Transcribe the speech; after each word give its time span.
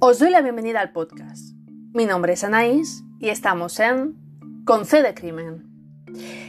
Os 0.00 0.20
doy 0.20 0.30
la 0.30 0.42
bienvenida 0.42 0.80
al 0.80 0.92
podcast. 0.92 1.56
Mi 1.92 2.06
nombre 2.06 2.34
es 2.34 2.44
Anaís 2.44 3.02
y 3.18 3.30
estamos 3.30 3.80
en 3.80 4.14
Con 4.64 4.86
C 4.86 5.02
de 5.02 5.12
Crimen. 5.12 5.66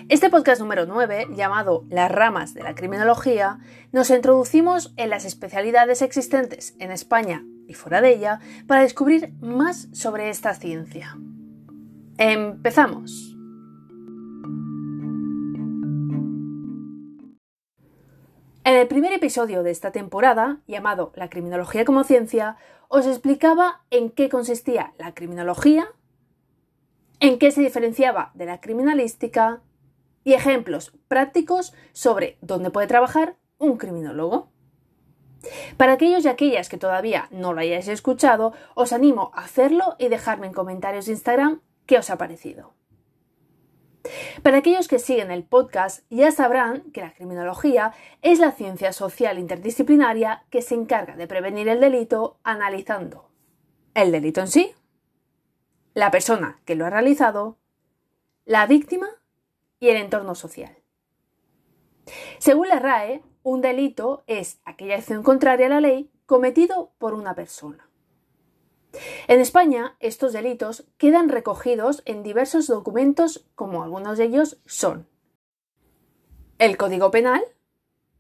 Este 0.08 0.30
podcast 0.30 0.62
número 0.62 0.86
9, 0.86 1.30
llamado 1.36 1.84
Las 1.90 2.12
ramas 2.12 2.54
de 2.54 2.62
la 2.62 2.76
criminología, 2.76 3.58
nos 3.92 4.12
introducimos 4.12 4.94
en 4.98 5.10
las 5.10 5.26
especialidades 5.26 6.04
existentes 6.04 6.76
en 6.78 6.92
España 6.92 7.44
y 7.68 7.74
fuera 7.74 8.02
de 8.02 8.14
ella 8.14 8.40
para 8.68 8.84
descubrir 8.84 9.34
más 9.42 9.88
sobre 9.94 10.30
esta 10.30 10.54
ciencia. 10.54 11.18
Empezamos. 12.20 13.39
En 18.70 18.76
el 18.76 18.88
primer 18.88 19.12
episodio 19.14 19.64
de 19.64 19.72
esta 19.72 19.92
temporada, 19.92 20.60
llamado 20.68 21.12
La 21.16 21.28
criminología 21.28 21.86
como 21.86 22.04
ciencia, 22.04 22.56
os 22.88 23.08
explicaba 23.08 23.82
en 23.90 24.12
qué 24.12 24.30
consistía 24.30 24.94
la 25.00 25.16
criminología, 25.16 25.88
en 27.20 27.40
qué 27.40 27.50
se 27.50 27.62
diferenciaba 27.62 28.30
de 28.36 28.46
la 28.46 28.62
criminalística 28.62 29.64
y 30.24 30.34
ejemplos 30.34 30.94
prácticos 31.08 31.74
sobre 31.94 32.38
dónde 32.42 32.70
puede 32.70 32.86
trabajar 32.86 33.38
un 33.58 33.78
criminólogo. 33.78 34.52
Para 35.78 35.94
aquellos 35.94 36.24
y 36.26 36.28
aquellas 36.28 36.70
que 36.70 36.78
todavía 36.78 37.28
no 37.32 37.54
lo 37.54 37.62
hayáis 37.62 37.88
escuchado, 37.88 38.54
os 38.76 38.94
animo 38.94 39.32
a 39.34 39.46
hacerlo 39.46 39.96
y 39.98 40.10
dejarme 40.10 40.46
en 40.46 40.54
comentarios 40.54 41.08
de 41.08 41.14
Instagram 41.14 41.62
qué 41.88 41.98
os 41.98 42.12
ha 42.12 42.20
parecido. 42.20 42.79
Para 44.44 44.58
aquellos 44.58 44.88
que 44.88 45.00
siguen 45.00 45.32
el 45.32 45.44
podcast 45.44 46.06
ya 46.10 46.32
sabrán 46.32 46.82
que 46.92 47.02
la 47.02 47.14
criminología 47.14 47.94
es 48.22 48.40
la 48.40 48.52
ciencia 48.52 48.94
social 48.94 49.38
interdisciplinaria 49.38 50.46
que 50.50 50.62
se 50.62 50.76
encarga 50.76 51.16
de 51.16 51.28
prevenir 51.28 51.68
el 51.68 51.80
delito 51.80 52.40
analizando 52.44 53.30
el 53.94 54.12
delito 54.12 54.42
en 54.42 54.48
sí, 54.48 54.74
la 55.94 56.12
persona 56.12 56.62
que 56.66 56.76
lo 56.76 56.86
ha 56.86 56.90
realizado, 56.90 57.58
la 58.46 58.66
víctima 58.66 59.08
y 59.80 59.90
el 59.90 59.98
entorno 59.98 60.36
social. 60.36 60.78
Según 62.38 62.70
la 62.70 62.80
RAE, 62.80 63.22
un 63.44 63.62
delito 63.62 64.24
es 64.28 64.60
aquella 64.66 64.96
acción 64.96 65.24
contraria 65.24 65.68
a 65.68 65.70
la 65.70 65.82
ley 65.82 66.12
cometido 66.26 66.92
por 66.98 67.14
una 67.14 67.36
persona. 67.36 67.89
En 69.28 69.40
España, 69.40 69.96
estos 70.00 70.34
delitos 70.34 70.86
quedan 70.98 71.30
recogidos 71.30 72.02
en 72.06 72.24
diversos 72.24 72.68
documentos, 72.68 73.46
como 73.56 73.84
algunos 73.84 74.18
de 74.18 74.26
ellos 74.26 74.60
son 74.66 75.08
el 76.60 76.76
Código 76.76 77.10
Penal, 77.10 77.42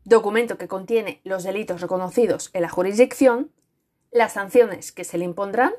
documento 0.05 0.57
que 0.57 0.69
contiene 0.69 1.19
los 1.25 1.43
delitos 1.43 1.81
reconocidos 1.81 2.51
en 2.53 2.61
la 2.61 2.69
jurisdicción, 2.69 3.51
las 4.11 4.33
sanciones 4.33 4.93
que 4.93 5.03
se 5.03 5.17
le 5.17 5.25
impondrán 5.25 5.73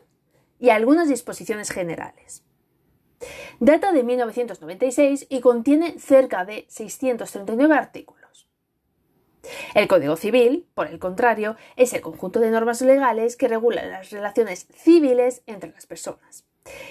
y 0.59 0.69
algunas 0.69 1.09
disposiciones 1.09 1.71
generales. 1.71 2.45
Data 3.61 3.93
de 3.93 4.03
1996 4.03 5.27
y 5.31 5.41
contiene 5.41 5.99
cerca 5.99 6.45
de 6.45 6.67
639 6.69 7.75
artículos. 7.75 8.20
El 9.75 9.89
Código 9.89 10.17
Civil, 10.17 10.67
por 10.75 10.87
el 10.89 10.99
contrario, 10.99 11.57
es 11.77 11.93
el 11.93 12.01
conjunto 12.01 12.41
de 12.41 12.51
normas 12.51 12.83
legales 12.83 13.37
que 13.37 13.49
regulan 13.49 13.91
las 13.91 14.11
relaciones 14.11 14.67
civiles 14.75 15.43
entre 15.47 15.71
las 15.71 15.87
personas 15.87 16.45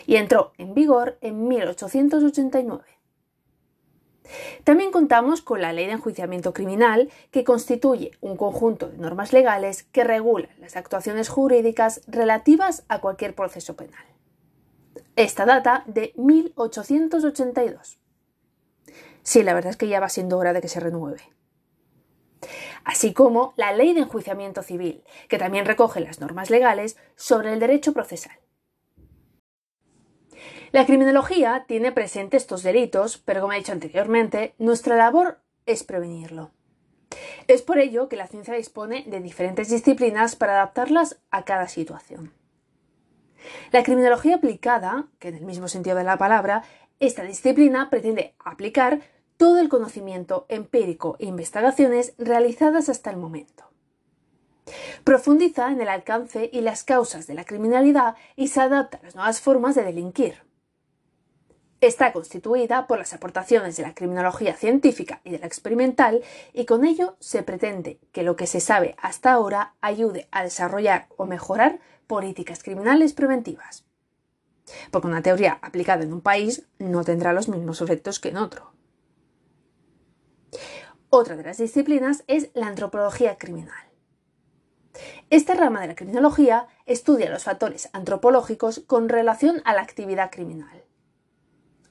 y 0.05 0.16
entró 0.16 0.53
en 0.58 0.73
vigor 0.73 1.17
en 1.22 1.47
1889. 1.47 2.83
También 4.64 4.92
contamos 4.92 5.42
con 5.42 5.61
la 5.61 5.73
Ley 5.73 5.88
de 5.88 5.94
Enjuiciamiento 5.94 6.53
Criminal, 6.53 7.09
que 7.31 7.44
constituye 7.44 8.11
un 8.22 8.38
conjunto 8.38 8.88
de 8.88 8.97
normas 8.97 9.33
legales 9.33 9.83
que 9.83 10.03
regulan 10.03 10.52
las 10.59 10.75
actuaciones 10.75 11.30
jurídicas 11.30 12.02
relativas 12.08 12.83
a 12.89 13.00
cualquier 13.02 13.33
proceso 13.33 13.75
penal. 13.75 14.05
Esta 15.15 15.45
data 15.45 15.83
de 15.88 16.14
1882. 16.15 17.99
Sí, 19.23 19.43
la 19.43 19.54
verdad 19.54 19.71
es 19.71 19.77
que 19.77 19.88
ya 19.88 19.99
va 19.99 20.09
siendo 20.09 20.38
hora 20.38 20.54
de 20.54 20.61
que 20.61 20.67
se 20.67 20.80
renueve 20.80 21.21
así 22.83 23.13
como 23.13 23.53
la 23.55 23.71
Ley 23.71 23.93
de 23.93 24.01
Enjuiciamiento 24.01 24.63
Civil, 24.63 25.03
que 25.27 25.37
también 25.37 25.65
recoge 25.65 25.99
las 25.99 26.19
normas 26.19 26.49
legales 26.49 26.97
sobre 27.15 27.53
el 27.53 27.59
derecho 27.59 27.93
procesal. 27.93 28.37
La 30.71 30.85
criminología 30.85 31.65
tiene 31.67 31.91
presente 31.91 32.37
estos 32.37 32.61
delitos, 32.61 33.17
pero 33.17 33.41
como 33.41 33.53
he 33.53 33.57
dicho 33.57 33.71
anteriormente, 33.71 34.53
nuestra 34.59 34.95
labor 34.95 35.39
es 35.65 35.83
prevenirlo. 35.83 36.51
Es 37.47 37.63
por 37.63 37.79
ello 37.79 38.07
que 38.07 38.15
la 38.15 38.27
ciencia 38.27 38.53
dispone 38.53 39.03
de 39.07 39.19
diferentes 39.19 39.69
disciplinas 39.69 40.35
para 40.35 40.53
adaptarlas 40.53 41.19
a 41.31 41.43
cada 41.43 41.67
situación. 41.67 42.33
La 43.71 43.83
criminología 43.83 44.35
aplicada, 44.35 45.07
que 45.17 45.29
en 45.29 45.35
el 45.35 45.45
mismo 45.45 45.67
sentido 45.67 45.95
de 45.95 46.03
la 46.03 46.17
palabra, 46.17 46.63
esta 46.99 47.23
disciplina 47.23 47.89
pretende 47.89 48.35
aplicar 48.39 48.99
todo 49.39 49.60
el 49.60 49.70
conocimiento 49.70 50.45
empírico 50.50 51.16
e 51.17 51.26
investigaciones 51.26 52.14
realizadas 52.17 52.89
hasta 52.89 53.10
el 53.10 53.16
momento. 53.16 53.72
Profundiza 55.05 55.72
en 55.72 55.80
el 55.80 55.88
alcance 55.88 56.50
y 56.52 56.60
las 56.60 56.83
causas 56.83 57.26
de 57.26 57.36
la 57.36 57.45
criminalidad 57.45 58.17
y 58.36 58.50
se 58.50 58.60
adapta 58.60 58.98
a 58.98 59.04
las 59.04 59.16
nuevas 59.16 59.39
formas 59.39 59.76
de 59.76 59.86
delinquir. 59.86 60.44
Está 61.80 62.11
constituida 62.11 62.86
por 62.86 63.00
las 63.00 63.14
aportaciones 63.14 63.77
de 63.77 63.83
la 63.83 63.95
criminología 63.95 64.58
científica 64.58 65.22
y 65.23 65.32
de 65.32 65.39
la 65.39 65.48
experimental 65.48 66.21
y 66.52 66.66
con 66.66 66.83
ello 66.83 67.16
se 67.21 67.42
pretende 67.42 67.98
que 68.11 68.23
lo 68.23 68.36
que 68.36 68.45
se 68.45 68.60
sabe 68.60 68.98
hasta 69.02 69.32
ahora 69.32 69.73
ayude 69.80 70.27
a 70.32 70.44
desarrollar 70.44 71.08
o 71.16 71.26
mejorar 71.26 71.80
políticas 72.08 72.61
criminales 72.61 73.14
preventivas. 73.14 73.86
Porque 74.92 75.08
una 75.08 75.21
teoría 75.21 75.60
aplicada 75.61 76.04
en 76.04 76.11
un 76.11 76.20
país 76.20 76.67
no 76.77 77.06
tendrá 77.06 77.32
los 77.32 77.48
mismos 77.48 77.80
efectos 77.80 78.20
que 78.20 78.27
en 78.27 78.38
otro. 78.38 78.77
Otra 81.11 81.36
de 81.36 81.43
las 81.43 81.58
disciplinas 81.58 82.23
es 82.27 82.52
la 82.53 82.67
antropología 82.67 83.37
criminal. 83.37 83.89
Esta 85.31 85.55
rama 85.55 85.81
de 85.81 85.87
la 85.87 85.95
criminología 85.95 86.67
estudia 86.86 87.31
los 87.31 87.45
factores 87.45 87.89
antropológicos 87.93 88.83
con 88.86 89.09
relación 89.09 89.61
a 89.65 89.73
la 89.73 89.81
actividad 89.81 90.30
criminal. 90.30 90.83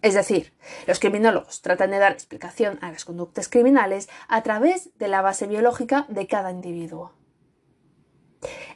Es 0.02 0.14
decir, 0.14 0.52
los 0.86 1.00
criminólogos 1.00 1.62
tratan 1.62 1.90
de 1.90 1.98
dar 1.98 2.12
explicación 2.12 2.78
a 2.80 2.92
las 2.92 3.04
conductas 3.04 3.48
criminales 3.48 4.08
a 4.28 4.42
través 4.42 4.96
de 4.98 5.08
la 5.08 5.20
base 5.22 5.48
biológica 5.48 6.06
de 6.08 6.28
cada 6.28 6.52
individuo. 6.52 7.12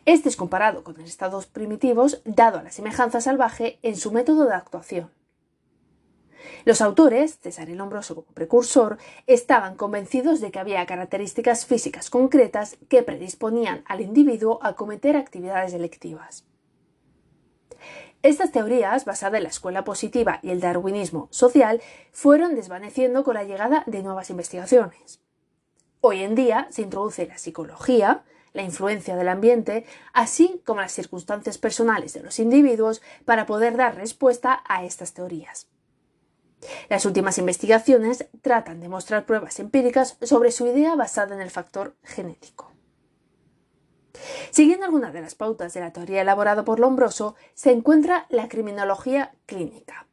Este 0.06 0.28
es 0.28 0.34
comparado 0.34 0.82
con 0.82 0.96
los 0.96 1.08
estados 1.08 1.46
primitivos 1.46 2.20
dado 2.24 2.58
a 2.58 2.64
la 2.64 2.72
semejanza 2.72 3.20
salvaje 3.20 3.78
en 3.82 3.96
su 3.96 4.10
método 4.10 4.46
de 4.46 4.54
actuación. 4.54 5.12
Los 6.64 6.80
autores, 6.80 7.38
César 7.40 7.68
el 7.68 7.78
Lombroso 7.78 8.14
como 8.14 8.32
precursor, 8.34 8.98
estaban 9.26 9.76
convencidos 9.76 10.40
de 10.40 10.50
que 10.50 10.58
había 10.58 10.86
características 10.86 11.66
físicas 11.66 12.10
concretas 12.10 12.76
que 12.88 13.02
predisponían 13.02 13.84
al 13.86 14.00
individuo 14.00 14.58
a 14.62 14.74
cometer 14.74 15.16
actividades 15.16 15.72
delictivas. 15.72 16.44
Estas 18.22 18.52
teorías, 18.52 19.04
basadas 19.04 19.38
en 19.38 19.42
la 19.42 19.48
escuela 19.48 19.82
positiva 19.82 20.38
y 20.42 20.50
el 20.50 20.60
darwinismo 20.60 21.26
social, 21.30 21.82
fueron 22.12 22.54
desvaneciendo 22.54 23.24
con 23.24 23.34
la 23.34 23.42
llegada 23.42 23.82
de 23.86 24.02
nuevas 24.02 24.30
investigaciones. 24.30 25.20
Hoy 26.00 26.22
en 26.22 26.36
día 26.36 26.68
se 26.70 26.82
introduce 26.82 27.26
la 27.26 27.38
psicología, 27.38 28.22
la 28.52 28.62
influencia 28.62 29.16
del 29.16 29.28
ambiente, 29.28 29.86
así 30.12 30.60
como 30.64 30.80
las 30.80 30.92
circunstancias 30.92 31.58
personales 31.58 32.12
de 32.12 32.22
los 32.22 32.38
individuos 32.38 33.02
para 33.24 33.46
poder 33.46 33.76
dar 33.76 33.96
respuesta 33.96 34.62
a 34.68 34.84
estas 34.84 35.14
teorías. 35.14 35.71
Las 36.88 37.06
últimas 37.06 37.38
investigaciones 37.38 38.26
tratan 38.40 38.80
de 38.80 38.88
mostrar 38.88 39.26
pruebas 39.26 39.58
empíricas 39.58 40.16
sobre 40.22 40.52
su 40.52 40.66
idea 40.66 40.94
basada 40.94 41.34
en 41.34 41.40
el 41.40 41.50
factor 41.50 41.96
genético. 42.02 42.70
Siguiendo 44.50 44.84
algunas 44.84 45.12
de 45.12 45.20
las 45.20 45.34
pautas 45.34 45.74
de 45.74 45.80
la 45.80 45.92
teoría 45.92 46.20
elaborada 46.20 46.64
por 46.64 46.78
Lombroso, 46.78 47.34
se 47.54 47.72
encuentra 47.72 48.26
la 48.28 48.48
criminología 48.48 49.34
clínica. 49.46 50.06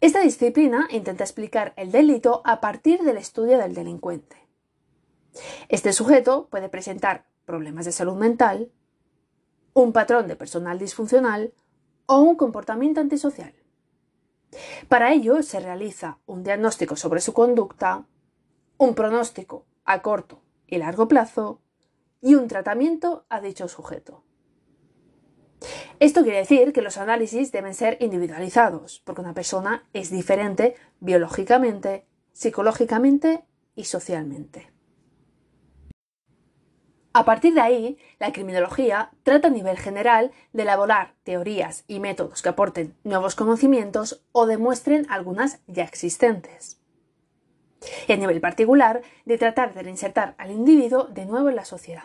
Esta 0.00 0.20
disciplina 0.20 0.86
intenta 0.90 1.24
explicar 1.24 1.72
el 1.76 1.90
delito 1.90 2.42
a 2.44 2.60
partir 2.60 3.00
del 3.02 3.16
estudio 3.16 3.58
del 3.58 3.74
delincuente. 3.74 4.36
Este 5.68 5.92
sujeto 5.92 6.48
puede 6.50 6.68
presentar 6.68 7.26
problemas 7.44 7.84
de 7.84 7.92
salud 7.92 8.14
mental, 8.14 8.70
un 9.72 9.92
patrón 9.92 10.28
de 10.28 10.36
personal 10.36 10.78
disfuncional 10.78 11.52
o 12.06 12.20
un 12.20 12.36
comportamiento 12.36 13.00
antisocial. 13.00 13.54
Para 14.88 15.12
ello 15.12 15.42
se 15.42 15.60
realiza 15.60 16.18
un 16.26 16.42
diagnóstico 16.42 16.96
sobre 16.96 17.20
su 17.20 17.32
conducta, 17.32 18.04
un 18.78 18.94
pronóstico 18.94 19.66
a 19.84 20.02
corto 20.02 20.42
y 20.66 20.78
largo 20.78 21.08
plazo 21.08 21.60
y 22.20 22.34
un 22.34 22.48
tratamiento 22.48 23.26
a 23.28 23.40
dicho 23.40 23.68
sujeto. 23.68 24.24
Esto 26.00 26.22
quiere 26.22 26.38
decir 26.38 26.72
que 26.72 26.82
los 26.82 26.98
análisis 26.98 27.52
deben 27.52 27.74
ser 27.74 27.96
individualizados, 28.00 29.00
porque 29.04 29.22
una 29.22 29.34
persona 29.34 29.88
es 29.92 30.10
diferente 30.10 30.74
biológicamente, 31.00 32.06
psicológicamente 32.32 33.44
y 33.74 33.84
socialmente. 33.84 34.73
A 37.16 37.24
partir 37.24 37.54
de 37.54 37.60
ahí, 37.60 37.96
la 38.18 38.32
criminología 38.32 39.12
trata 39.22 39.46
a 39.46 39.50
nivel 39.52 39.78
general 39.78 40.32
de 40.52 40.64
elaborar 40.64 41.14
teorías 41.22 41.84
y 41.86 42.00
métodos 42.00 42.42
que 42.42 42.48
aporten 42.48 42.96
nuevos 43.04 43.36
conocimientos 43.36 44.24
o 44.32 44.46
demuestren 44.46 45.06
algunas 45.08 45.60
ya 45.68 45.84
existentes. 45.84 46.80
Y 48.08 48.12
a 48.12 48.16
nivel 48.16 48.40
particular, 48.40 49.02
de 49.26 49.38
tratar 49.38 49.74
de 49.74 49.84
reinsertar 49.84 50.34
al 50.38 50.50
individuo 50.50 51.04
de 51.04 51.24
nuevo 51.24 51.48
en 51.48 51.54
la 51.54 51.64
sociedad. 51.64 52.02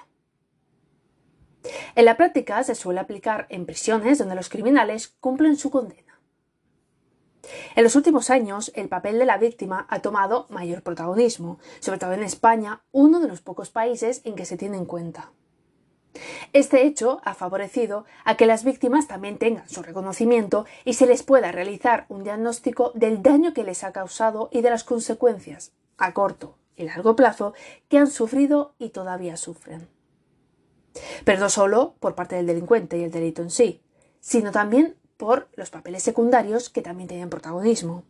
En 1.96 2.06
la 2.06 2.16
práctica 2.16 2.64
se 2.64 2.76
suele 2.76 3.00
aplicar 3.00 3.48
en 3.50 3.66
prisiones 3.66 4.20
donde 4.20 4.36
los 4.36 4.48
criminales 4.48 5.08
cumplen 5.08 5.56
su 5.56 5.72
condena. 5.72 6.09
En 7.76 7.84
los 7.84 7.96
últimos 7.96 8.30
años, 8.30 8.72
el 8.76 8.90
papel 8.90 9.20
de 9.20 9.26
la 9.26 9.38
víctima 9.38 9.86
ha 9.90 10.00
tomado 10.00 10.46
mayor 10.50 10.82
protagonismo, 10.82 11.60
sobre 11.80 12.00
todo 12.00 12.14
en 12.14 12.24
España, 12.24 12.82
uno 12.92 13.20
de 13.20 13.28
los 13.28 13.42
pocos 13.42 13.70
países 13.70 14.22
en 14.24 14.36
que 14.36 14.46
se 14.46 14.58
tiene 14.58 14.78
en 14.78 14.86
cuenta. 14.86 15.32
Este 16.54 16.86
hecho 16.86 17.22
ha 17.24 17.34
favorecido 17.34 18.06
a 18.26 18.36
que 18.36 18.48
las 18.48 18.64
víctimas 18.64 19.08
también 19.08 19.38
tengan 19.38 19.70
su 19.70 19.84
reconocimiento 19.84 20.66
y 20.84 20.94
se 20.94 21.06
les 21.06 21.24
pueda 21.24 21.52
realizar 21.52 22.06
un 22.10 22.24
diagnóstico 22.24 22.92
del 22.96 23.22
daño 23.22 23.54
que 23.54 23.64
les 23.64 23.84
ha 23.84 23.92
causado 23.92 24.50
y 24.52 24.62
de 24.62 24.70
las 24.70 24.84
consecuencias, 24.84 25.72
a 25.98 26.14
corto 26.14 26.58
y 26.76 26.84
largo 26.84 27.16
plazo, 27.16 27.54
que 27.88 27.98
han 27.98 28.10
sufrido 28.10 28.74
y 28.80 28.90
todavía 28.90 29.38
sufren. 29.38 29.88
Pero 31.24 31.40
no 31.40 31.50
solo 31.50 31.96
por 32.00 32.16
parte 32.16 32.36
del 32.36 32.48
delincuente 32.48 32.98
y 32.98 33.04
el 33.04 33.12
delito 33.12 33.42
en 33.42 33.52
sí, 33.52 33.82
sino 34.20 34.52
también 34.52 34.96
por 35.20 35.50
los 35.56 35.70
papeles 35.70 36.02
secundarios 36.02 36.70
que 36.70 36.82
también 36.82 37.10
tienen 37.10 37.30
protagonismo, 37.30 38.06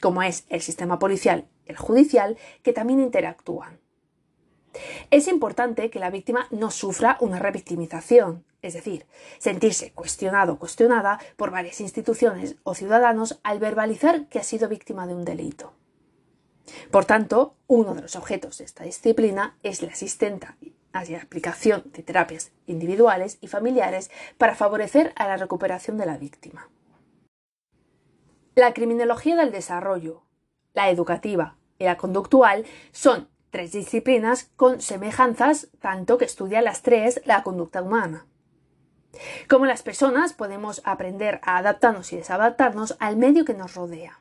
como 0.00 0.22
es 0.22 0.44
el 0.48 0.62
sistema 0.62 1.00
policial 1.00 1.48
y 1.66 1.70
el 1.70 1.76
judicial, 1.76 2.38
que 2.62 2.72
también 2.72 3.00
interactúan. 3.00 3.80
Es 5.10 5.26
importante 5.26 5.90
que 5.90 5.98
la 5.98 6.10
víctima 6.10 6.46
no 6.52 6.70
sufra 6.70 7.16
una 7.18 7.40
revictimización, 7.40 8.44
es 8.62 8.74
decir, 8.74 9.06
sentirse 9.38 9.90
cuestionado 9.92 10.52
o 10.52 10.58
cuestionada 10.60 11.18
por 11.34 11.50
varias 11.50 11.80
instituciones 11.80 12.54
o 12.62 12.76
ciudadanos 12.76 13.40
al 13.42 13.58
verbalizar 13.58 14.28
que 14.28 14.38
ha 14.38 14.44
sido 14.44 14.68
víctima 14.68 15.08
de 15.08 15.14
un 15.14 15.24
delito. 15.24 15.72
Por 16.92 17.06
tanto, 17.06 17.56
uno 17.66 17.96
de 17.96 18.02
los 18.02 18.14
objetos 18.14 18.58
de 18.58 18.66
esta 18.66 18.84
disciplina 18.84 19.58
es 19.64 19.82
la 19.82 19.90
asistenta 19.90 20.56
hacia 20.96 21.20
aplicación 21.20 21.84
de 21.92 22.02
terapias 22.02 22.52
individuales 22.66 23.38
y 23.40 23.48
familiares 23.48 24.10
para 24.38 24.54
favorecer 24.54 25.12
a 25.16 25.26
la 25.28 25.36
recuperación 25.36 25.98
de 25.98 26.06
la 26.06 26.18
víctima. 26.18 26.68
La 28.54 28.72
criminología 28.72 29.36
del 29.36 29.52
desarrollo, 29.52 30.22
la 30.72 30.90
educativa 30.90 31.56
y 31.78 31.84
la 31.84 31.96
conductual 31.96 32.64
son 32.90 33.28
tres 33.50 33.72
disciplinas 33.72 34.50
con 34.56 34.80
semejanzas 34.80 35.68
tanto 35.80 36.18
que 36.18 36.24
estudian 36.24 36.64
las 36.64 36.82
tres 36.82 37.20
la 37.24 37.42
conducta 37.42 37.82
humana. 37.82 38.26
Como 39.48 39.66
las 39.66 39.82
personas 39.82 40.32
podemos 40.32 40.82
aprender 40.84 41.40
a 41.42 41.58
adaptarnos 41.58 42.12
y 42.12 42.16
desadaptarnos 42.16 42.96
al 42.98 43.16
medio 43.16 43.44
que 43.44 43.54
nos 43.54 43.74
rodea. 43.74 44.20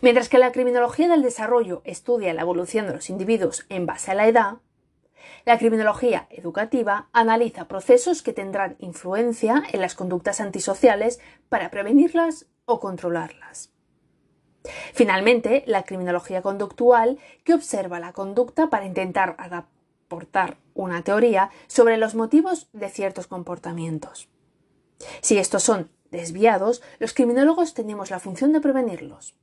Mientras 0.00 0.28
que 0.28 0.38
la 0.38 0.52
criminología 0.52 1.08
del 1.08 1.22
desarrollo 1.22 1.82
estudia 1.84 2.32
la 2.34 2.42
evolución 2.42 2.86
de 2.86 2.94
los 2.94 3.10
individuos 3.10 3.66
en 3.68 3.86
base 3.86 4.10
a 4.10 4.14
la 4.14 4.26
edad, 4.26 4.58
la 5.44 5.58
criminología 5.58 6.26
educativa 6.30 7.08
analiza 7.12 7.68
procesos 7.68 8.22
que 8.22 8.32
tendrán 8.32 8.76
influencia 8.78 9.62
en 9.72 9.80
las 9.80 9.94
conductas 9.94 10.40
antisociales 10.40 11.20
para 11.48 11.70
prevenirlas 11.70 12.46
o 12.64 12.80
controlarlas. 12.80 13.72
Finalmente, 14.92 15.64
la 15.66 15.84
criminología 15.84 16.42
conductual, 16.42 17.18
que 17.44 17.54
observa 17.54 18.00
la 18.00 18.12
conducta 18.12 18.68
para 18.68 18.86
intentar 18.86 19.36
aportar 19.38 20.58
una 20.74 21.02
teoría 21.02 21.50
sobre 21.66 21.96
los 21.96 22.14
motivos 22.14 22.68
de 22.72 22.88
ciertos 22.88 23.26
comportamientos. 23.26 24.28
Si 25.20 25.38
estos 25.38 25.62
son 25.62 25.90
desviados, 26.10 26.82
los 26.98 27.14
criminólogos 27.14 27.74
tenemos 27.74 28.10
la 28.10 28.20
función 28.20 28.52
de 28.52 28.60
prevenirlos. 28.60 29.34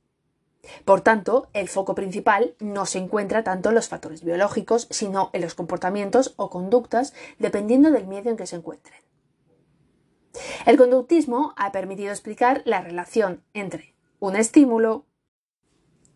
Por 0.84 1.00
tanto, 1.00 1.48
el 1.52 1.68
foco 1.68 1.94
principal 1.94 2.54
no 2.60 2.86
se 2.86 2.98
encuentra 2.98 3.44
tanto 3.44 3.68
en 3.68 3.74
los 3.74 3.88
factores 3.88 4.24
biológicos, 4.24 4.88
sino 4.90 5.30
en 5.32 5.42
los 5.42 5.54
comportamientos 5.54 6.34
o 6.36 6.50
conductas, 6.50 7.14
dependiendo 7.38 7.90
del 7.90 8.06
medio 8.06 8.30
en 8.30 8.36
que 8.36 8.46
se 8.46 8.56
encuentren. 8.56 9.00
El 10.66 10.76
conductismo 10.76 11.54
ha 11.56 11.72
permitido 11.72 12.10
explicar 12.10 12.62
la 12.64 12.80
relación 12.80 13.42
entre 13.54 13.94
un 14.18 14.36
estímulo 14.36 15.06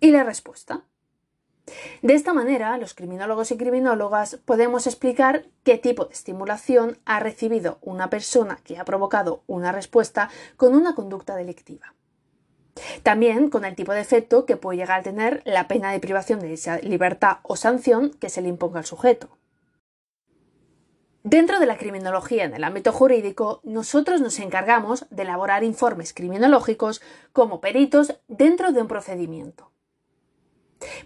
y 0.01 0.11
la 0.11 0.25
respuesta. 0.25 0.85
De 2.03 2.15
esta 2.15 2.33
manera, 2.33 2.77
los 2.79 2.95
criminólogos 2.95 3.51
y 3.53 3.57
criminólogas 3.57 4.37
podemos 4.45 4.87
explicar 4.87 5.47
qué 5.63 5.79
tipo 5.79 6.07
de 6.07 6.15
estimulación 6.15 6.99
ha 7.05 7.21
recibido 7.21 7.79
una 7.81 8.11
persona 8.11 8.59
que 8.65 8.79
ha 8.79 8.85
provocado 8.85 9.45
una 9.47 9.71
respuesta 9.71 10.31
con 10.57 10.75
una 10.75 10.95
conducta 10.95 11.37
delictiva. 11.37 11.95
También 13.03 13.51
con 13.51 13.65
el 13.65 13.75
tipo 13.75 13.93
de 13.93 14.01
efecto 14.01 14.47
que 14.47 14.57
puede 14.57 14.79
llegar 14.79 15.01
a 15.01 15.03
tener 15.03 15.43
la 15.45 15.69
pena 15.69 15.93
de 15.93 16.01
privación 16.01 16.41
de 16.41 16.53
esa 16.53 16.79
libertad 16.79 17.39
o 17.43 17.57
sanción 17.57 18.11
que 18.11 18.29
se 18.29 18.43
le 18.43 18.49
imponga 18.49 18.79
al 18.79 18.87
sujeto. 18.87 19.29
Dentro 21.23 21.61
de 21.61 21.67
la 21.67 21.77
criminología 21.77 22.45
en 22.45 22.55
el 22.55 22.65
ámbito 22.65 22.93
jurídico, 22.93 23.61
nosotros 23.63 24.23
nos 24.23 24.39
encargamos 24.39 25.05
de 25.11 25.23
elaborar 25.23 25.65
informes 25.65 26.15
criminológicos 26.15 27.03
como 27.35 27.61
peritos 27.61 28.15
dentro 28.27 28.73
de 28.73 28.81
un 28.81 28.89
procedimiento. 28.89 29.71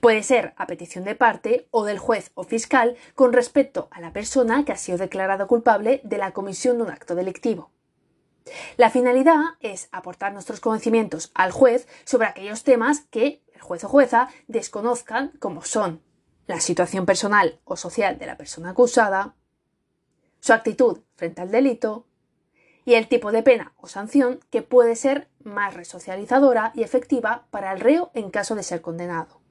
Puede 0.00 0.22
ser 0.22 0.55
a 0.56 0.69
petición 0.69 1.02
de 1.02 1.17
parte 1.17 1.67
o 1.72 1.84
del 1.84 1.99
juez 1.99 2.31
o 2.34 2.44
fiscal 2.44 2.96
con 3.17 3.32
respecto 3.32 3.88
a 3.90 4.00
la 4.00 4.12
persona 4.12 4.64
que 4.64 4.70
ha 4.70 4.76
sido 4.76 4.99
declarada 4.99 5.46
culpable 5.46 6.00
de 6.05 6.19
la 6.19 6.31
comisión 6.31 6.76
de 6.76 6.84
un 6.84 6.90
acto 6.90 7.17
delictivo. 7.17 7.73
La 8.76 8.91
finalidad 8.91 9.41
es 9.61 9.88
aportar 9.93 10.32
nuestros 10.32 10.61
conocimientos 10.61 11.31
al 11.35 11.50
juez 11.50 11.88
sobre 12.05 12.26
aquellos 12.26 12.62
temas 12.62 13.00
que 13.11 13.43
el 13.55 13.61
juez 13.61 13.85
o 13.85 13.88
jueza 13.88 14.29
desconozcan, 14.49 15.32
como 15.38 15.62
son 15.62 16.02
la 16.46 16.61
situación 16.61 17.06
personal 17.06 17.61
o 17.64 17.76
social 17.76 18.19
de 18.19 18.26
la 18.26 18.37
persona 18.37 18.70
acusada, 18.70 19.35
su 20.41 20.52
actitud 20.52 21.00
frente 21.14 21.41
al 21.41 21.50
delito 21.50 22.06
y 22.85 22.94
el 22.94 23.08
tipo 23.08 23.32
de 23.32 23.43
pena 23.43 23.73
o 23.79 23.88
sanción 23.88 24.41
que 24.50 24.61
puede 24.61 24.94
ser 24.94 25.31
más 25.43 25.73
resocializadora 25.73 26.73
y 26.75 26.82
efectiva 26.82 27.46
para 27.50 27.73
el 27.73 27.81
reo 27.81 28.11
en 28.12 28.31
caso 28.31 28.55
de 28.55 28.62
ser 28.62 28.82
condenado. 28.82 29.44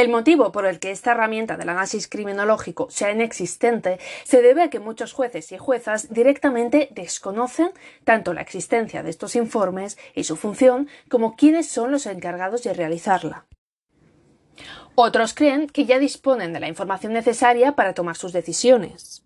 El 0.00 0.08
motivo 0.08 0.50
por 0.50 0.64
el 0.64 0.78
que 0.78 0.92
esta 0.92 1.10
herramienta 1.10 1.58
del 1.58 1.68
análisis 1.68 2.08
criminológico 2.08 2.88
sea 2.88 3.12
inexistente 3.12 3.98
se 4.24 4.40
debe 4.40 4.62
a 4.62 4.70
que 4.70 4.80
muchos 4.80 5.12
jueces 5.12 5.52
y 5.52 5.58
juezas 5.58 6.08
directamente 6.10 6.88
desconocen 6.92 7.70
tanto 8.04 8.32
la 8.32 8.40
existencia 8.40 9.02
de 9.02 9.10
estos 9.10 9.36
informes 9.36 9.98
y 10.14 10.24
su 10.24 10.36
función 10.36 10.88
como 11.10 11.36
quiénes 11.36 11.68
son 11.68 11.90
los 11.90 12.06
encargados 12.06 12.62
de 12.62 12.72
realizarla. 12.72 13.44
Otros 14.94 15.34
creen 15.34 15.66
que 15.66 15.84
ya 15.84 15.98
disponen 15.98 16.54
de 16.54 16.60
la 16.60 16.68
información 16.68 17.12
necesaria 17.12 17.72
para 17.72 17.92
tomar 17.92 18.16
sus 18.16 18.32
decisiones. 18.32 19.22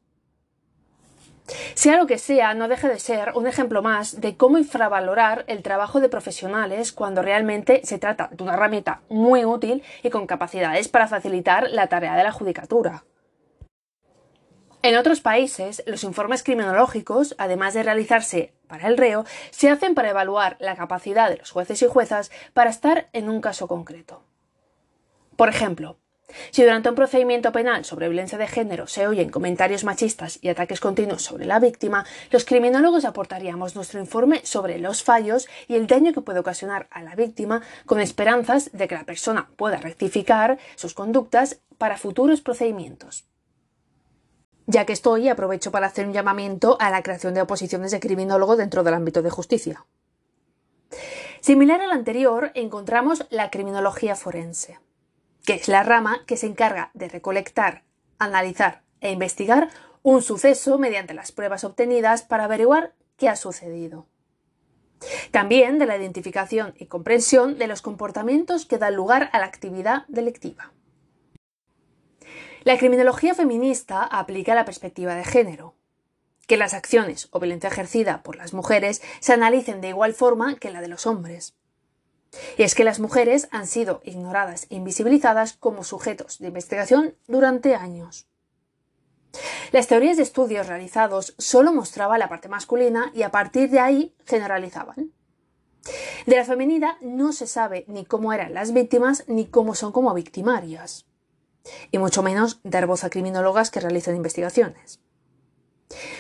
Sea 1.75 1.99
lo 1.99 2.07
que 2.07 2.19
sea, 2.19 2.55
no 2.55 2.69
deje 2.69 2.89
de 2.89 2.99
ser 2.99 3.33
un 3.35 3.47
ejemplo 3.47 3.83
más 3.83 4.21
de 4.21 4.37
cómo 4.37 4.57
infravalorar 4.57 5.45
el 5.47 5.63
trabajo 5.63 6.01
de 6.01 6.09
profesionales 6.09 6.93
cuando 6.93 7.21
realmente 7.21 7.83
se 7.85 7.99
trata 7.99 8.31
de 8.33 8.43
una 8.43 8.55
herramienta 8.55 9.03
muy 9.11 9.45
útil 9.45 9.83
y 10.03 10.11
con 10.11 10.27
capacidades 10.27 10.89
para 10.89 11.07
facilitar 11.07 11.71
la 11.71 11.89
tarea 11.89 12.17
de 12.17 12.25
la 12.25 12.33
judicatura. 12.33 13.05
En 14.83 14.97
otros 14.97 15.21
países, 15.21 15.83
los 15.87 16.05
informes 16.05 16.43
criminológicos, 16.43 17.35
además 17.39 17.73
de 17.73 17.83
realizarse 17.83 18.53
para 18.67 18.89
el 18.89 18.99
reo, 18.99 19.25
se 19.51 19.71
hacen 19.71 19.95
para 19.95 20.11
evaluar 20.11 20.57
la 20.61 20.77
capacidad 20.77 21.31
de 21.31 21.39
los 21.39 21.51
jueces 21.51 21.81
y 21.83 21.87
juezas 21.87 22.31
para 22.53 22.71
estar 22.71 23.09
en 23.13 23.31
un 23.31 23.41
caso 23.41 23.67
concreto. 23.67 24.23
Por 25.37 25.49
ejemplo, 25.49 25.99
si 26.51 26.63
durante 26.63 26.89
un 26.89 26.95
procedimiento 26.95 27.53
penal 27.53 27.85
sobre 27.85 28.09
violencia 28.09 28.39
de 28.39 28.47
género 28.47 28.87
se 28.87 29.07
oyen 29.07 29.31
comentarios 29.31 29.85
machistas 29.85 30.39
y 30.41 30.49
ataques 30.49 30.81
continuos 30.81 31.23
sobre 31.23 31.47
la 31.47 31.59
víctima, 31.59 32.05
los 32.31 32.45
criminólogos 32.45 33.05
aportaríamos 33.05 33.77
nuestro 33.77 34.01
informe 34.01 34.41
sobre 34.45 34.79
los 34.79 35.03
fallos 35.03 35.49
y 35.69 35.75
el 35.75 35.87
daño 35.87 36.13
que 36.13 36.21
puede 36.21 36.41
ocasionar 36.41 36.87
a 36.91 37.03
la 37.03 37.15
víctima 37.15 37.63
con 37.87 38.01
esperanzas 38.01 38.71
de 38.73 38.89
que 38.89 38.95
la 38.95 39.05
persona 39.05 39.51
pueda 39.57 39.77
rectificar 39.79 40.59
sus 40.77 40.95
conductas 40.95 41.61
para 41.79 41.99
futuros 41.99 42.41
procedimientos. 42.41 43.25
Ya 44.67 44.87
que 44.87 44.95
estoy, 44.95 45.29
aprovecho 45.29 45.71
para 45.71 45.89
hacer 45.89 46.07
un 46.07 46.15
llamamiento 46.15 46.79
a 46.81 46.91
la 46.91 47.03
creación 47.03 47.35
de 47.35 47.43
oposiciones 47.43 47.91
de 47.91 48.01
criminólogo 48.01 48.57
dentro 48.57 48.83
del 48.83 48.95
ámbito 48.95 49.21
de 49.21 49.31
justicia. 49.31 49.85
Similar 51.41 51.83
al 51.83 51.91
anterior, 51.91 52.51
encontramos 52.55 53.27
la 53.29 53.51
criminología 53.51 54.17
forense 54.17 54.79
que 55.45 55.55
es 55.55 55.69
la 55.69 55.83
rama 55.83 56.25
que 56.27 56.37
se 56.37 56.47
encarga 56.47 56.91
de 56.95 57.09
recolectar, 57.09 57.85
analizar 58.19 58.83
e 59.01 59.13
investigar 59.13 59.69
un 60.03 60.23
suceso 60.23 60.79
mediante 60.79 61.15
las 61.15 61.33
pruebas 61.33 61.65
obtenidas 61.65 62.23
para 62.23 62.45
averiguar 62.45 62.95
qué 63.17 63.29
ha 63.29 63.37
sucedido. 63.37 64.07
También 65.31 65.79
de 65.79 65.87
la 65.87 65.97
identificación 65.97 66.75
y 66.79 66.87
comprensión 66.87 67.59
de 67.59 67.67
los 67.67 67.83
comportamientos 67.83 68.65
que 68.65 68.79
dan 68.79 68.95
lugar 68.95 69.31
a 69.33 69.39
la 69.39 69.47
actividad 69.47 70.05
delictiva. 70.09 70.73
La 72.63 72.79
criminología 72.79 73.35
feminista 73.35 74.03
aplica 74.03 74.55
la 74.55 74.65
perspectiva 74.65 75.15
de 75.15 75.25
género, 75.25 75.75
que 76.47 76.57
las 76.57 76.73
acciones 76.73 77.29
o 77.31 77.41
violencia 77.41 77.69
ejercida 77.69 78.23
por 78.23 78.37
las 78.37 78.55
mujeres 78.55 79.03
se 79.21 79.35
analicen 79.35 79.81
de 79.81 79.89
igual 79.89 80.15
forma 80.15 80.57
que 80.57 80.71
la 80.71 80.81
de 80.81 80.89
los 80.89 81.07
hombres. 81.07 81.55
Y 82.59 82.63
es 82.63 82.75
que 82.75 82.85
las 82.85 83.01
mujeres 83.01 83.49
han 83.51 83.67
sido 83.67 84.01
ignoradas 84.05 84.67
e 84.71 84.77
invisibilizadas 84.77 85.55
como 85.55 85.85
sujetos 85.85 86.39
de 86.39 86.49
investigación 86.49 87.15
durante 87.27 87.75
años. 87.75 88.27
Las 89.73 89.89
teorías 89.89 90.17
de 90.17 90.23
estudios 90.23 90.67
realizados 90.67 91.35
solo 91.39 91.73
mostraban 91.73 92.21
la 92.21 92.29
parte 92.29 92.49
masculina 92.49 93.11
y 93.15 93.23
a 93.23 93.31
partir 93.31 93.71
de 93.71 93.81
ahí 93.81 94.15
generalizaban. 94.25 95.13
De 96.27 96.37
la 96.37 96.45
femenina 96.45 96.97
no 97.01 97.33
se 97.33 97.47
sabe 97.47 97.85
ni 97.89 98.07
cómo 98.07 98.33
eran 98.33 98.55
las 98.55 98.73
víctimas 98.73 99.25
ni 99.27 99.47
cómo 99.47 99.75
son 99.75 99.93
como 99.93 100.15
victimarias, 100.15 101.07
y 101.91 101.99
mucho 101.99 102.23
menos 102.23 102.61
dar 102.63 102.87
voz 102.87 103.05
a 103.05 103.11
criminólogas 103.11 103.71
que 103.71 103.81
realizan 103.81 104.17
investigaciones. 104.17 105.01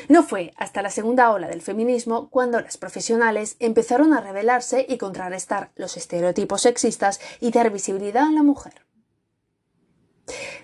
No 0.09 0.23
fue 0.23 0.53
hasta 0.57 0.83
la 0.83 0.91
segunda 0.91 1.31
ola 1.31 1.49
del 1.49 1.63
feminismo 1.63 2.29
cuando 2.31 2.61
las 2.61 2.77
profesionales 2.77 3.57
empezaron 3.59 4.13
a 4.13 4.21
rebelarse 4.21 4.85
y 4.89 4.99
contrarrestar 4.99 5.71
los 5.77 5.97
estereotipos 5.97 6.63
sexistas 6.63 7.21
y 7.41 7.51
dar 7.51 7.71
visibilidad 7.71 8.25
a 8.25 8.33
la 8.33 8.43
mujer. 8.43 8.85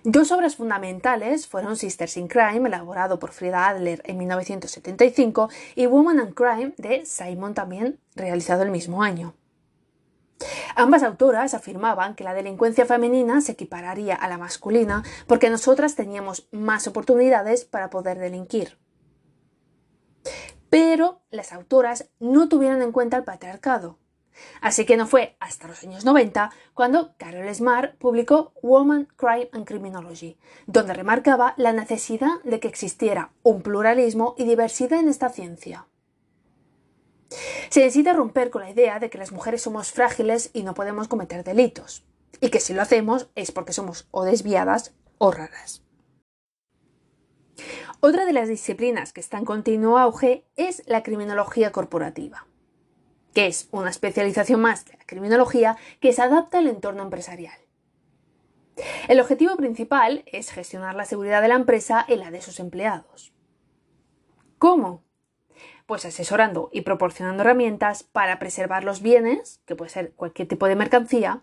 Dos 0.04 0.32
obras 0.32 0.56
fundamentales 0.56 1.46
fueron 1.46 1.76
Sisters 1.76 2.16
in 2.16 2.28
Crime, 2.28 2.66
elaborado 2.66 3.18
por 3.18 3.32
Frida 3.32 3.68
Adler 3.68 4.02
en 4.06 4.16
1975, 4.16 5.50
y 5.74 5.86
Woman 5.86 6.20
and 6.20 6.34
Crime, 6.34 6.72
de 6.78 7.04
Simon 7.04 7.52
también, 7.52 8.00
realizado 8.14 8.62
el 8.62 8.70
mismo 8.70 9.02
año. 9.02 9.34
Ambas 10.74 11.02
autoras 11.02 11.52
afirmaban 11.52 12.14
que 12.14 12.24
la 12.24 12.32
delincuencia 12.32 12.86
femenina 12.86 13.42
se 13.42 13.52
equipararía 13.52 14.14
a 14.14 14.28
la 14.28 14.38
masculina 14.38 15.02
porque 15.26 15.50
nosotras 15.50 15.96
teníamos 15.96 16.48
más 16.50 16.86
oportunidades 16.86 17.66
para 17.66 17.90
poder 17.90 18.18
delinquir. 18.18 18.78
Pero 20.70 21.20
las 21.30 21.52
autoras 21.52 22.08
no 22.20 22.48
tuvieron 22.48 22.80
en 22.80 22.92
cuenta 22.92 23.16
el 23.16 23.24
patriarcado. 23.24 23.98
Así 24.60 24.86
que 24.86 24.96
no 24.96 25.06
fue 25.06 25.36
hasta 25.40 25.68
los 25.68 25.82
años 25.82 26.04
90 26.04 26.50
cuando 26.72 27.14
Carol 27.18 27.52
Smart 27.54 27.96
publicó 27.96 28.52
Woman, 28.62 29.08
Crime 29.16 29.50
and 29.52 29.66
Criminology, 29.66 30.38
donde 30.66 30.94
remarcaba 30.94 31.54
la 31.56 31.72
necesidad 31.72 32.40
de 32.44 32.60
que 32.60 32.68
existiera 32.68 33.32
un 33.42 33.62
pluralismo 33.62 34.34
y 34.38 34.44
diversidad 34.44 35.00
en 35.00 35.08
esta 35.08 35.28
ciencia. 35.28 35.86
Se 37.68 37.80
necesita 37.80 38.12
romper 38.12 38.50
con 38.50 38.62
la 38.62 38.70
idea 38.70 38.98
de 38.98 39.10
que 39.10 39.18
las 39.18 39.32
mujeres 39.32 39.62
somos 39.62 39.92
frágiles 39.92 40.50
y 40.52 40.62
no 40.62 40.74
podemos 40.74 41.06
cometer 41.06 41.44
delitos, 41.44 42.04
y 42.40 42.50
que 42.50 42.60
si 42.60 42.74
lo 42.74 42.82
hacemos 42.82 43.28
es 43.34 43.52
porque 43.52 43.72
somos 43.72 44.08
o 44.10 44.24
desviadas 44.24 44.94
o 45.18 45.30
raras. 45.30 45.82
Otra 48.02 48.24
de 48.24 48.32
las 48.32 48.48
disciplinas 48.48 49.12
que 49.12 49.20
está 49.20 49.36
en 49.36 49.44
continuo 49.44 49.98
auge 49.98 50.46
es 50.56 50.82
la 50.86 51.02
criminología 51.02 51.70
corporativa, 51.70 52.46
que 53.34 53.46
es 53.46 53.68
una 53.72 53.90
especialización 53.90 54.58
más 54.58 54.86
de 54.86 54.96
la 54.96 55.04
criminología 55.04 55.76
que 56.00 56.14
se 56.14 56.22
adapta 56.22 56.58
al 56.58 56.68
entorno 56.68 57.02
empresarial. 57.02 57.58
El 59.08 59.20
objetivo 59.20 59.54
principal 59.56 60.24
es 60.24 60.50
gestionar 60.50 60.94
la 60.94 61.04
seguridad 61.04 61.42
de 61.42 61.48
la 61.48 61.56
empresa 61.56 62.06
y 62.08 62.16
la 62.16 62.30
de 62.30 62.40
sus 62.40 62.58
empleados. 62.58 63.34
¿Cómo? 64.56 65.04
Pues 65.84 66.06
asesorando 66.06 66.70
y 66.72 66.80
proporcionando 66.80 67.42
herramientas 67.42 68.02
para 68.02 68.38
preservar 68.38 68.82
los 68.82 69.02
bienes, 69.02 69.60
que 69.66 69.76
puede 69.76 69.90
ser 69.90 70.12
cualquier 70.12 70.48
tipo 70.48 70.66
de 70.66 70.76
mercancía, 70.76 71.42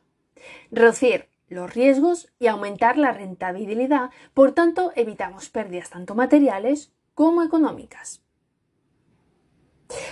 reducir 0.72 1.30
los 1.50 1.74
riesgos 1.74 2.32
y 2.40 2.48
aumentar 2.48 2.98
la 2.98 3.12
rentabilidad, 3.12 4.10
por 4.34 4.52
tanto 4.52 4.92
evitamos 4.96 5.50
pérdidas 5.50 5.90
tanto 5.90 6.16
materiales 6.16 6.92
como 7.14 7.44
económicas. 7.44 8.22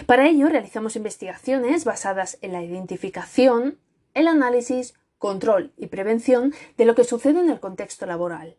Para 0.06 0.28
ello 0.28 0.48
realizamos 0.48 0.96
investigaciones 0.96 1.84
basadas 1.84 2.38
en 2.42 2.54
la 2.54 2.64
identificación, 2.64 3.78
el 4.14 4.28
análisis, 4.28 4.96
control 5.18 5.74
y 5.78 5.88
prevención 5.88 6.54
de 6.78 6.86
lo 6.86 6.96
que 6.96 7.04
sucede 7.04 7.40
en 7.40 7.50
el 7.50 7.60
contexto 7.60 8.06
laboral. 8.06 8.58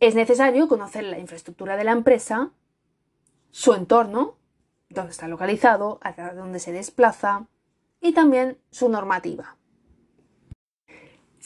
Es 0.00 0.14
necesario 0.14 0.68
conocer 0.68 1.04
la 1.04 1.18
infraestructura 1.18 1.76
de 1.76 1.84
la 1.84 1.92
empresa, 1.92 2.52
su 3.50 3.74
entorno, 3.74 4.36
dónde 4.88 5.10
está 5.10 5.28
localizado, 5.28 5.98
hacia 6.02 6.32
dónde 6.32 6.60
se 6.60 6.72
desplaza 6.72 7.46
y 8.00 8.12
también 8.12 8.58
su 8.70 8.88
normativa. 8.88 9.55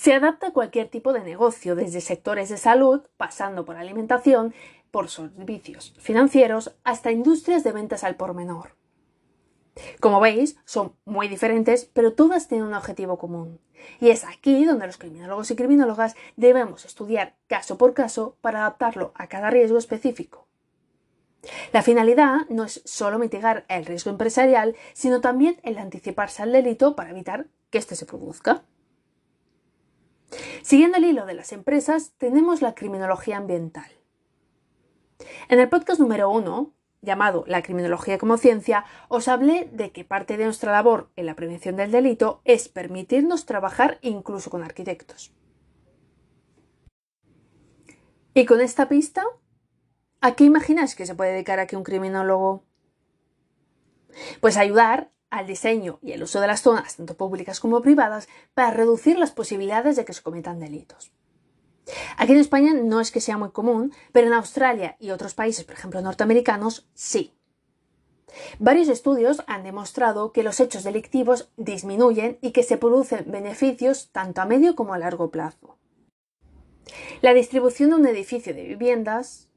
Se 0.00 0.14
adapta 0.14 0.46
a 0.46 0.52
cualquier 0.52 0.88
tipo 0.88 1.12
de 1.12 1.20
negocio, 1.20 1.76
desde 1.76 2.00
sectores 2.00 2.48
de 2.48 2.56
salud, 2.56 3.02
pasando 3.18 3.66
por 3.66 3.76
alimentación, 3.76 4.54
por 4.90 5.10
servicios 5.10 5.92
financieros, 5.98 6.74
hasta 6.84 7.12
industrias 7.12 7.64
de 7.64 7.72
ventas 7.72 8.02
al 8.02 8.16
por 8.16 8.32
menor. 8.32 8.76
Como 10.00 10.18
veis, 10.18 10.56
son 10.64 10.96
muy 11.04 11.28
diferentes, 11.28 11.84
pero 11.84 12.14
todas 12.14 12.48
tienen 12.48 12.68
un 12.68 12.72
objetivo 12.72 13.18
común. 13.18 13.60
Y 14.00 14.08
es 14.08 14.24
aquí 14.24 14.64
donde 14.64 14.86
los 14.86 14.96
criminólogos 14.96 15.50
y 15.50 15.56
criminólogas 15.56 16.16
debemos 16.34 16.86
estudiar 16.86 17.36
caso 17.46 17.76
por 17.76 17.92
caso 17.92 18.38
para 18.40 18.60
adaptarlo 18.60 19.12
a 19.16 19.26
cada 19.26 19.50
riesgo 19.50 19.76
específico. 19.76 20.46
La 21.74 21.82
finalidad 21.82 22.48
no 22.48 22.64
es 22.64 22.80
solo 22.86 23.18
mitigar 23.18 23.66
el 23.68 23.84
riesgo 23.84 24.10
empresarial, 24.10 24.76
sino 24.94 25.20
también 25.20 25.60
el 25.62 25.76
anticiparse 25.76 26.42
al 26.42 26.52
delito 26.52 26.96
para 26.96 27.10
evitar 27.10 27.48
que 27.68 27.76
éste 27.76 27.96
se 27.96 28.06
produzca. 28.06 28.64
Siguiendo 30.62 30.98
el 30.98 31.04
hilo 31.04 31.26
de 31.26 31.34
las 31.34 31.52
empresas, 31.52 32.12
tenemos 32.18 32.62
la 32.62 32.74
criminología 32.74 33.36
ambiental. 33.36 33.90
En 35.48 35.60
el 35.60 35.68
podcast 35.68 36.00
número 36.00 36.30
uno, 36.30 36.72
llamado 37.02 37.44
La 37.46 37.62
criminología 37.62 38.18
como 38.18 38.36
ciencia, 38.36 38.84
os 39.08 39.28
hablé 39.28 39.68
de 39.72 39.90
que 39.90 40.04
parte 40.04 40.36
de 40.36 40.44
nuestra 40.44 40.72
labor 40.72 41.10
en 41.16 41.26
la 41.26 41.34
prevención 41.34 41.76
del 41.76 41.90
delito 41.90 42.40
es 42.44 42.68
permitirnos 42.68 43.46
trabajar 43.46 43.98
incluso 44.02 44.50
con 44.50 44.62
arquitectos. 44.62 45.32
Y 48.32 48.46
con 48.46 48.60
esta 48.60 48.88
pista, 48.88 49.24
¿a 50.20 50.34
qué 50.34 50.44
imagináis 50.44 50.94
que 50.94 51.06
se 51.06 51.14
puede 51.14 51.32
dedicar 51.32 51.58
aquí 51.58 51.74
un 51.74 51.82
criminólogo? 51.82 52.64
Pues 54.40 54.56
ayudar 54.56 55.10
al 55.30 55.46
diseño 55.46 55.98
y 56.02 56.12
el 56.12 56.22
uso 56.22 56.40
de 56.40 56.46
las 56.46 56.62
zonas, 56.62 56.96
tanto 56.96 57.16
públicas 57.16 57.60
como 57.60 57.80
privadas, 57.80 58.28
para 58.54 58.72
reducir 58.72 59.18
las 59.18 59.30
posibilidades 59.30 59.96
de 59.96 60.04
que 60.04 60.12
se 60.12 60.22
cometan 60.22 60.60
delitos. 60.60 61.12
Aquí 62.16 62.32
en 62.32 62.38
España 62.38 62.72
no 62.74 63.00
es 63.00 63.10
que 63.10 63.20
sea 63.20 63.38
muy 63.38 63.50
común, 63.50 63.92
pero 64.12 64.26
en 64.26 64.32
Australia 64.34 64.96
y 65.00 65.10
otros 65.10 65.34
países, 65.34 65.64
por 65.64 65.74
ejemplo 65.74 66.00
norteamericanos, 66.02 66.88
sí. 66.94 67.34
Varios 68.58 68.88
estudios 68.88 69.42
han 69.46 69.64
demostrado 69.64 70.32
que 70.32 70.42
los 70.42 70.60
hechos 70.60 70.84
delictivos 70.84 71.50
disminuyen 71.56 72.38
y 72.40 72.52
que 72.52 72.62
se 72.62 72.76
producen 72.76 73.30
beneficios 73.30 74.10
tanto 74.12 74.40
a 74.40 74.44
medio 74.44 74.76
como 74.76 74.94
a 74.94 74.98
largo 74.98 75.30
plazo. 75.30 75.78
La 77.22 77.34
distribución 77.34 77.90
de 77.90 77.96
un 77.96 78.06
edificio 78.06 78.54
de 78.54 78.64
viviendas, 78.64 79.48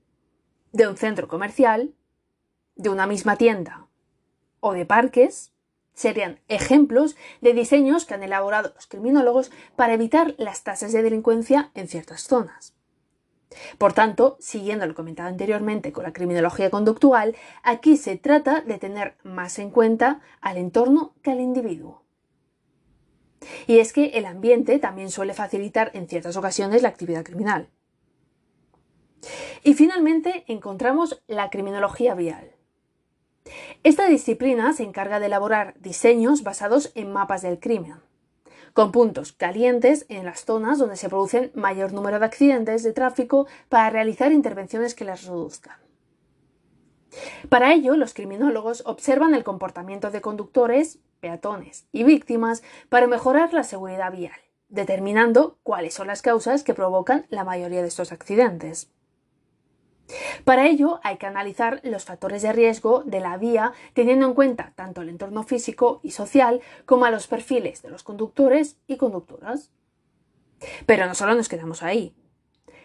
de 0.72 0.88
un 0.88 0.98
centro 0.98 1.28
comercial, 1.28 1.94
de 2.76 2.90
una 2.90 3.06
misma 3.06 3.38
tienda 3.38 3.88
o 4.60 4.74
de 4.74 4.86
parques 4.86 5.53
serían 5.94 6.40
ejemplos 6.48 7.16
de 7.42 7.54
diseños 7.54 8.06
que 8.06 8.14
han 8.14 8.24
elaborado 8.24 8.72
los 8.76 8.88
criminólogos 8.88 9.52
para 9.76 9.94
evitar 9.94 10.36
las 10.38 10.64
tasas 10.64 10.92
de 10.92 11.04
delincuencia 11.04 11.72
en 11.76 11.88
ciertas 11.88 12.22
zonas. 12.22 12.74
Por 13.78 13.94
tanto, 13.94 14.38
siguiendo 14.40 14.86
lo 14.86 14.96
comentado 14.96 15.30
anteriormente 15.30 15.92
con 15.92 16.04
la 16.04 16.14
criminología 16.14 16.70
conductual, 16.70 17.36
aquí 17.62 17.98
se 17.98 18.18
trata 18.18 18.62
de 18.62 18.80
tener 18.80 19.16
más 19.24 19.60
en 19.60 19.70
cuenta 19.70 20.22
al 20.42 20.58
entorno 20.58 21.14
que 21.22 21.32
al 21.32 21.40
individuo. 21.40 22.04
Y 23.68 23.80
es 23.80 23.94
que 23.94 24.06
el 24.16 24.26
ambiente 24.26 24.80
también 24.80 25.12
suele 25.12 25.34
facilitar 25.34 25.92
en 25.94 26.08
ciertas 26.08 26.38
ocasiones 26.38 26.82
la 26.82 26.90
actividad 26.90 27.24
criminal. 27.24 27.70
Y 29.64 29.74
finalmente 29.74 30.44
encontramos 30.48 31.22
la 31.28 31.50
criminología 31.50 32.16
vial. 32.16 32.53
Esta 33.84 34.08
disciplina 34.08 34.74
se 34.74 34.84
encarga 34.84 35.20
de 35.20 35.26
elaborar 35.26 35.76
diseños 35.80 36.44
basados 36.44 36.92
en 36.96 37.12
mapas 37.12 37.42
del 37.42 37.60
crimen, 37.60 37.96
con 38.74 38.92
puntos 38.92 39.34
calientes 39.34 40.06
en 40.10 40.26
las 40.26 40.46
zonas 40.46 40.80
donde 40.80 40.96
se 40.96 41.10
producen 41.10 41.52
mayor 41.54 41.94
número 41.94 42.20
de 42.20 42.26
accidentes 42.26 42.84
de 42.84 42.94
tráfico 42.94 43.48
para 43.70 43.90
realizar 43.90 44.32
intervenciones 44.32 44.96
que 44.96 45.06
las 45.06 45.26
reduzcan. 45.26 45.78
Para 47.50 47.74
ello, 47.74 47.96
los 47.96 48.14
criminólogos 48.14 48.84
observan 48.86 49.36
el 49.36 49.44
comportamiento 49.44 50.10
de 50.10 50.22
conductores, 50.22 51.00
peatones 51.20 51.86
y 51.92 52.04
víctimas 52.04 52.64
para 52.90 53.08
mejorar 53.08 53.54
la 53.54 53.64
seguridad 53.64 54.12
vial, 54.12 54.40
determinando 54.70 55.60
cuáles 55.64 55.94
son 55.94 56.08
las 56.08 56.22
causas 56.22 56.64
que 56.64 56.74
provocan 56.74 57.26
la 57.30 57.44
mayoría 57.44 57.82
de 57.82 57.88
estos 57.88 58.12
accidentes. 58.12 58.90
Para 60.44 60.68
ello 60.68 61.00
hay 61.04 61.18
que 61.18 61.26
analizar 61.26 61.80
los 61.84 62.06
factores 62.06 62.42
de 62.42 62.54
riesgo 62.54 63.04
de 63.06 63.20
la 63.20 63.38
vía 63.38 63.74
teniendo 63.94 64.26
en 64.26 64.34
cuenta 64.34 64.74
tanto 64.76 65.02
el 65.02 65.10
entorno 65.10 65.44
físico 65.44 66.00
y 66.04 66.12
social 66.12 66.62
como 66.86 67.06
a 67.06 67.12
los 67.12 67.28
perfiles 67.28 67.82
de 67.82 67.90
los 67.90 68.04
conductores 68.04 68.78
y 68.88 68.98
conductoras. 68.98 69.72
Pero 70.86 71.06
no 71.06 71.16
solo 71.16 71.36
nos 71.36 71.50
quedamos 71.50 71.84
ahí. 71.84 72.16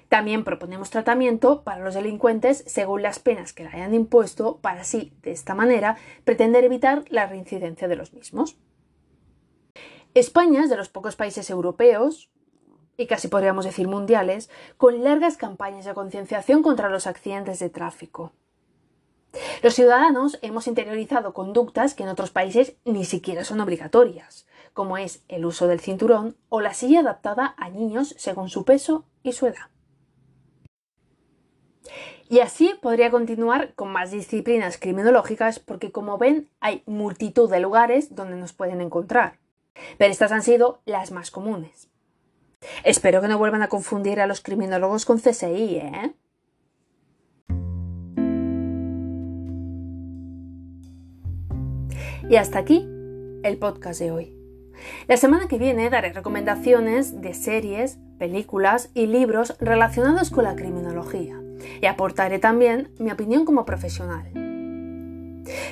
También 0.09 0.43
proponemos 0.43 0.89
tratamiento 0.89 1.63
para 1.65 1.85
los 1.85 1.95
delincuentes 1.95 2.65
según 2.67 3.03
las 3.03 3.19
penas 3.19 3.53
que 3.53 3.65
le 3.65 3.71
hayan 3.71 3.95
impuesto 3.95 4.59
para 4.59 4.81
así, 4.81 5.13
de 5.23 5.33
esta 5.33 5.55
manera, 5.55 5.99
pretender 6.25 6.65
evitar 6.65 7.05
la 7.11 7.27
reincidencia 7.27 7.89
de 7.89 7.97
los 7.97 8.15
mismos. 8.15 8.57
España 10.15 10.65
es 10.65 10.71
de 10.71 10.77
los 10.77 10.89
pocos 10.89 11.15
países 11.15 11.51
europeos, 11.51 12.31
y 12.99 13.07
casi 13.07 13.29
podríamos 13.29 13.65
decir 13.65 13.89
mundiales, 13.89 14.51
con 14.77 15.03
largas 15.03 15.39
campañas 15.39 15.87
de 15.87 15.95
concienciación 15.95 16.63
contra 16.63 16.91
los 16.91 17.07
accidentes 17.07 17.61
de 17.61 17.71
tráfico. 17.71 18.33
Los 19.63 19.75
ciudadanos 19.75 20.39
hemos 20.43 20.67
interiorizado 20.67 21.33
conductas 21.33 21.95
que 21.95 22.03
en 22.03 22.09
otros 22.09 22.31
países 22.31 22.75
ni 22.85 23.05
siquiera 23.05 23.45
son 23.45 23.61
obligatorias, 23.61 24.47
como 24.73 24.99
es 24.99 25.23
el 25.29 25.47
uso 25.47 25.69
del 25.69 25.81
cinturón 25.81 26.37
o 26.49 26.61
la 26.61 26.75
silla 26.75 27.01
adaptada 27.01 27.55
a 27.57 27.71
niños 27.71 28.15
según 28.19 28.49
su 28.49 28.65
peso 28.65 29.05
y 29.23 29.33
su 29.33 29.47
edad. 29.47 29.71
Y 32.29 32.41
así 32.41 32.75
podría 32.83 33.11
continuar 33.11 33.75
con 33.75 33.93
más 33.93 34.11
disciplinas 34.11 34.77
criminológicas 34.77 35.61
porque 35.61 35.93
como 35.93 36.19
ven 36.19 36.49
hay 36.61 36.83
multitud 36.85 37.49
de 37.49 37.61
lugares 37.61 38.15
donde 38.15 38.37
nos 38.37 38.53
pueden 38.53 38.81
encontrar. 38.81 39.39
Pero 39.99 40.11
estas 40.11 40.33
han 40.33 40.43
sido 40.43 40.81
las 40.85 41.13
más 41.13 41.31
comunes. 41.31 41.89
Espero 42.85 43.21
que 43.21 43.29
no 43.29 43.39
vuelvan 43.39 43.63
a 43.63 43.69
confundir 43.69 44.21
a 44.21 44.27
los 44.27 44.41
criminólogos 44.41 45.05
con 45.05 45.19
CSI, 45.19 45.77
¿eh? 45.77 46.15
Y 52.29 52.37
hasta 52.37 52.59
aquí 52.59 52.87
el 53.43 53.59
podcast 53.59 54.01
de 54.01 54.11
hoy. 54.11 54.35
La 55.07 55.17
semana 55.17 55.49
que 55.49 55.59
viene 55.59 55.91
daré 55.91 56.13
recomendaciones 56.13 57.21
de 57.21 57.35
series, 57.35 57.99
películas 58.19 58.91
y 58.95 59.07
libros 59.07 59.57
relacionados 59.61 60.31
con 60.31 60.45
la 60.45 60.55
criminología 60.55 61.41
y 61.81 61.87
aportaré 61.87 62.39
también 62.39 62.93
mi 62.99 63.11
opinión 63.11 63.45
como 63.45 63.65
profesional. 63.65 64.48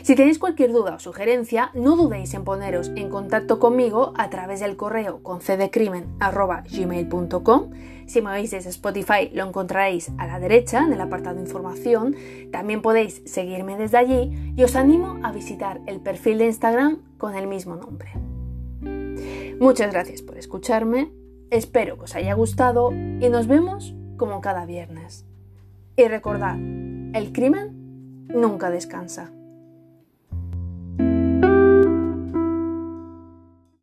Si 0.03 0.15
tenéis 0.15 0.39
cualquier 0.39 0.73
duda 0.73 0.95
o 0.95 0.99
sugerencia, 0.99 1.71
no 1.75 1.97
dudéis 1.97 2.35
en 2.35 2.45
poneros 2.45 2.91
en 2.97 3.09
contacto 3.09 3.59
conmigo 3.59 4.13
a 4.17 4.29
través 4.31 4.61
del 4.61 4.77
correo 4.77 5.23
concdecrimen.gmail.com. 5.23 7.71
Si 8.07 8.23
me 8.23 8.31
oís 8.31 8.53
desde 8.53 8.71
Spotify 8.71 9.31
lo 9.33 9.45
encontraréis 9.45 10.13
a 10.19 10.27
la 10.27 10.39
derecha 10.39 10.85
en 10.85 10.93
el 10.93 11.01
apartado 11.01 11.41
información. 11.41 12.15
También 12.53 12.83
podéis 12.83 13.23
seguirme 13.27 13.77
desde 13.77 13.99
allí 13.99 14.53
y 14.57 14.63
os 14.63 14.77
animo 14.77 15.19
a 15.23 15.33
visitar 15.33 15.81
el 15.87 16.01
perfil 16.01 16.39
de 16.39 16.47
Instagram 16.47 17.03
con 17.19 17.35
el 17.35 17.47
mismo 17.47 17.77
nombre. 17.77 18.13
Muchas 19.59 19.93
gracias 19.93 20.23
por 20.23 20.39
escucharme, 20.39 21.11
espero 21.51 21.97
que 21.97 22.05
os 22.05 22.15
haya 22.15 22.35
gustado 22.35 22.93
y 22.93 23.29
nos 23.31 23.47
vemos 23.47 23.95
como 24.17 24.41
cada 24.41 24.67
viernes. 24.67 25.27
Y 25.97 26.07
recordad, 26.09 26.57
el 26.57 27.33
crimen 27.33 28.27
nunca 28.29 28.71
descansa. 28.71 29.31